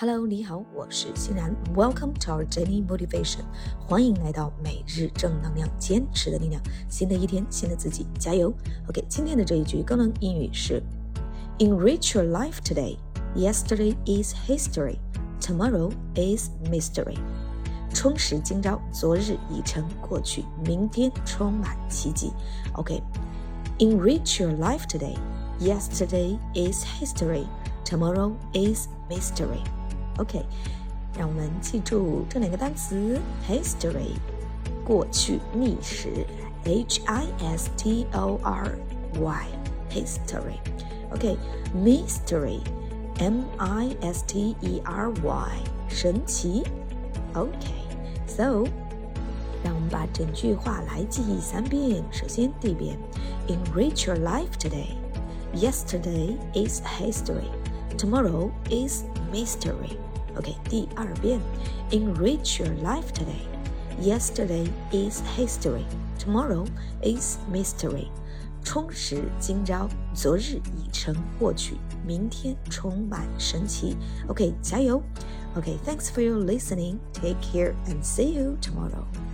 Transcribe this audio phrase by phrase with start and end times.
[0.00, 1.52] Hello，你好，我是欣然。
[1.74, 3.40] Welcome to our Jenny Motivation，
[3.80, 6.62] 欢迎来到每日正能量，坚持的力量。
[6.88, 8.54] 新的一天，新的自己，加油
[8.88, 10.80] ！OK，今天的这一句高能英语是
[11.58, 12.96] ：Enrich your life today.
[13.34, 14.98] Yesterday is history.
[15.40, 17.16] Tomorrow is mystery.
[17.92, 22.30] 充实今朝，昨日已成过去，明天充满奇迹。
[22.74, 25.16] OK，Enrich your life today.
[25.60, 27.48] Yesterday is history.
[27.84, 29.64] Tomorrow is mystery.
[30.18, 30.44] OK，
[31.16, 34.16] 让我们记住这两个单词：history，
[34.84, 36.08] 过去历史
[36.64, 37.24] ，H I
[37.54, 38.66] S T O R
[39.16, 40.58] Y，history。
[41.12, 45.48] OK，mystery，M I S T E R Y，
[45.88, 46.64] 神奇。
[47.34, 48.66] OK，so，
[49.62, 52.02] 让我们把整句话来记忆三遍。
[52.10, 52.98] 首先第一遍
[53.46, 54.96] ：Enrich your life today.
[55.54, 57.46] Yesterday is history.
[57.96, 59.96] Tomorrow is mystery.
[60.38, 60.56] Okay,
[61.90, 63.42] Enrich your life today.
[64.00, 65.84] Yesterday is history.
[66.18, 66.64] Tomorrow
[67.02, 68.08] is mystery.
[68.64, 69.10] thanks
[76.10, 77.00] for your listening.
[77.12, 79.27] Take care and see you tomorrow.